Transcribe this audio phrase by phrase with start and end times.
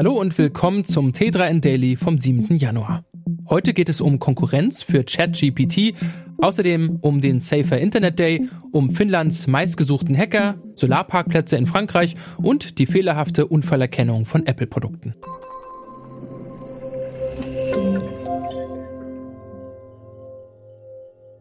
[0.00, 2.56] Hallo und willkommen zum T3N Daily vom 7.
[2.56, 3.04] Januar.
[3.50, 5.94] Heute geht es um Konkurrenz für ChatGPT,
[6.38, 12.86] außerdem um den Safer Internet Day, um Finnlands meistgesuchten Hacker, Solarparkplätze in Frankreich und die
[12.86, 15.16] fehlerhafte Unfallerkennung von Apple-Produkten.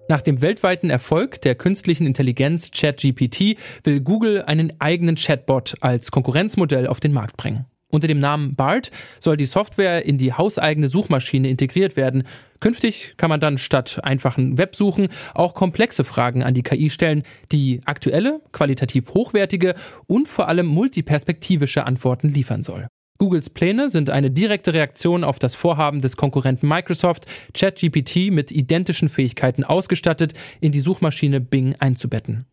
[0.10, 3.56] Nach dem weltweiten Erfolg der künstlichen Intelligenz ChatGPT
[3.86, 7.66] will Google einen eigenen Chatbot als Konkurrenzmodell auf den Markt bringen.
[7.92, 12.24] Unter dem Namen BART soll die Software in die hauseigene Suchmaschine integriert werden.
[12.60, 17.82] Künftig kann man dann statt einfachen Websuchen auch komplexe Fragen an die KI stellen, die
[17.86, 19.74] aktuelle, qualitativ hochwertige
[20.06, 22.88] und vor allem multiperspektivische Antworten liefern soll.
[23.18, 29.10] Googles Pläne sind eine direkte Reaktion auf das Vorhaben des Konkurrenten Microsoft, ChatGPT mit identischen
[29.10, 32.46] Fähigkeiten ausgestattet in die Suchmaschine Bing einzubetten.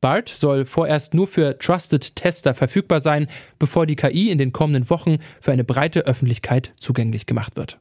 [0.00, 4.88] BART soll vorerst nur für Trusted Tester verfügbar sein, bevor die KI in den kommenden
[4.90, 7.80] Wochen für eine breite Öffentlichkeit zugänglich gemacht wird.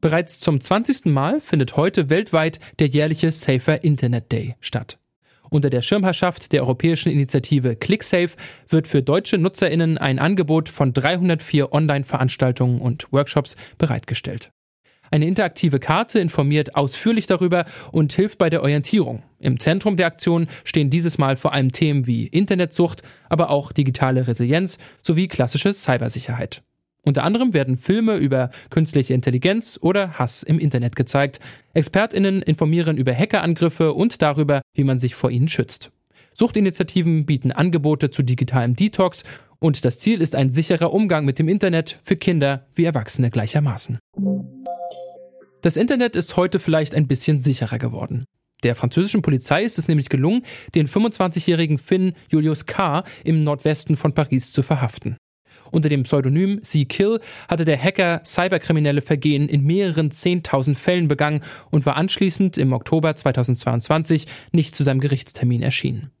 [0.00, 1.06] Bereits zum 20.
[1.06, 4.98] Mal findet heute weltweit der jährliche Safer Internet Day statt.
[5.48, 8.36] Unter der Schirmherrschaft der europäischen Initiative ClickSafe
[8.68, 14.50] wird für deutsche Nutzerinnen ein Angebot von 304 Online-Veranstaltungen und Workshops bereitgestellt.
[15.10, 19.22] Eine interaktive Karte informiert ausführlich darüber und hilft bei der Orientierung.
[19.38, 24.26] Im Zentrum der Aktion stehen dieses Mal vor allem Themen wie Internetsucht, aber auch digitale
[24.26, 26.62] Resilienz sowie klassische Cybersicherheit.
[27.06, 31.38] Unter anderem werden Filme über künstliche Intelligenz oder Hass im Internet gezeigt.
[31.72, 35.92] Expertinnen informieren über Hackerangriffe und darüber, wie man sich vor ihnen schützt.
[36.34, 39.22] Suchtinitiativen bieten Angebote zu digitalem Detox
[39.60, 43.98] und das Ziel ist ein sicherer Umgang mit dem Internet für Kinder wie Erwachsene gleichermaßen.
[45.66, 48.24] Das Internet ist heute vielleicht ein bisschen sicherer geworden.
[48.62, 50.44] Der französischen Polizei ist es nämlich gelungen,
[50.76, 53.02] den 25-jährigen Finn Julius K.
[53.24, 55.16] im Nordwesten von Paris zu verhaften.
[55.72, 61.40] Unter dem Pseudonym C-Kill hatte der Hacker cyberkriminelle Vergehen in mehreren 10.000 Fällen begangen
[61.72, 66.12] und war anschließend im Oktober 2022 nicht zu seinem Gerichtstermin erschienen.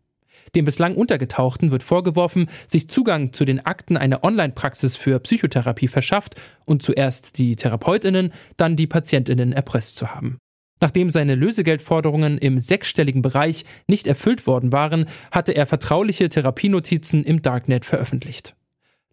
[0.54, 6.34] Dem bislang Untergetauchten wird vorgeworfen, sich Zugang zu den Akten einer Online-Praxis für Psychotherapie verschafft
[6.64, 10.38] und zuerst die Therapeutinnen, dann die Patientinnen erpresst zu haben.
[10.80, 17.40] Nachdem seine Lösegeldforderungen im sechsstelligen Bereich nicht erfüllt worden waren, hatte er vertrauliche Therapienotizen im
[17.40, 18.54] Darknet veröffentlicht.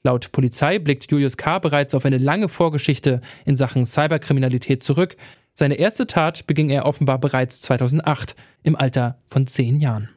[0.03, 1.59] Laut Polizei blickt Julius K.
[1.59, 5.15] bereits auf eine lange Vorgeschichte in Sachen Cyberkriminalität zurück.
[5.53, 10.09] Seine erste Tat beging er offenbar bereits 2008, im Alter von zehn Jahren.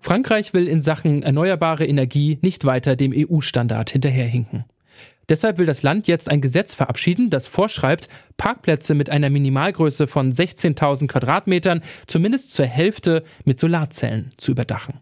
[0.00, 4.64] Frankreich will in Sachen erneuerbare Energie nicht weiter dem EU-Standard hinterherhinken.
[5.28, 10.32] Deshalb will das Land jetzt ein Gesetz verabschieden, das vorschreibt, Parkplätze mit einer Minimalgröße von
[10.32, 14.94] 16.000 Quadratmetern zumindest zur Hälfte mit Solarzellen zu überdachen.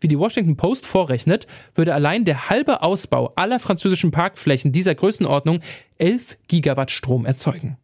[0.00, 5.60] Wie die Washington Post vorrechnet, würde allein der halbe Ausbau aller französischen Parkflächen dieser Größenordnung
[5.98, 7.76] 11 Gigawatt Strom erzeugen.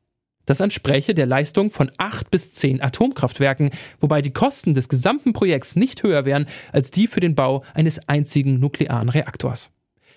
[0.50, 5.76] Das entspräche der Leistung von acht bis zehn Atomkraftwerken, wobei die Kosten des gesamten Projekts
[5.76, 9.70] nicht höher wären als die für den Bau eines einzigen nuklearen Reaktors.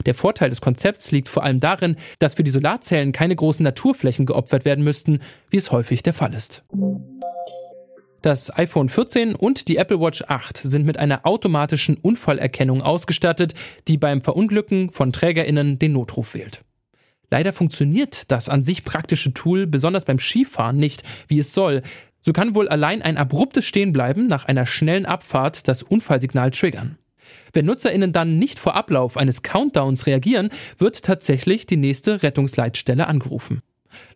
[0.08, 4.26] Der Vorteil des Konzepts liegt vor allem darin, dass für die Solarzellen keine großen Naturflächen
[4.26, 5.20] geopfert werden müssten,
[5.52, 6.64] wie es häufig der Fall ist.
[8.24, 13.54] Das iPhone 14 und die Apple Watch 8 sind mit einer automatischen Unfallerkennung ausgestattet,
[13.88, 16.64] die beim Verunglücken von Trägerinnen den Notruf wählt.
[17.34, 21.82] Leider funktioniert das an sich praktische Tool besonders beim Skifahren nicht, wie es soll.
[22.22, 27.00] So kann wohl allein ein abruptes Stehenbleiben nach einer schnellen Abfahrt das Unfallsignal triggern.
[27.52, 33.64] Wenn Nutzerinnen dann nicht vor Ablauf eines Countdowns reagieren, wird tatsächlich die nächste Rettungsleitstelle angerufen.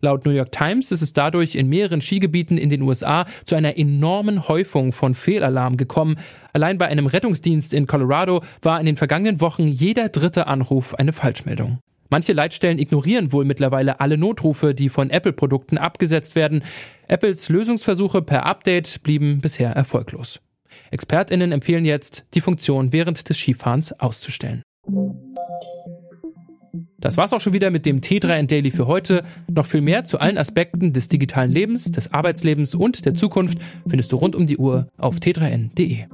[0.00, 3.76] Laut New York Times ist es dadurch in mehreren Skigebieten in den USA zu einer
[3.76, 6.20] enormen Häufung von Fehlalarm gekommen.
[6.52, 11.12] Allein bei einem Rettungsdienst in Colorado war in den vergangenen Wochen jeder dritte Anruf eine
[11.12, 11.80] Falschmeldung.
[12.10, 16.62] Manche Leitstellen ignorieren wohl mittlerweile alle Notrufe, die von Apple-Produkten abgesetzt werden.
[17.06, 20.40] Apples Lösungsversuche per Update blieben bisher erfolglos.
[20.90, 24.62] Expertinnen empfehlen jetzt, die Funktion während des Skifahrens auszustellen.
[27.00, 29.22] Das war's auch schon wieder mit dem T3N Daily für heute.
[29.48, 34.10] Noch viel mehr zu allen Aspekten des digitalen Lebens, des Arbeitslebens und der Zukunft findest
[34.10, 36.06] du rund um die Uhr auf t3n.de.